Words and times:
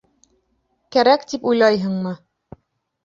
—Кәрәк, 0.95 1.27
тип 1.33 1.47
уйлайһыңмы? 1.53 2.19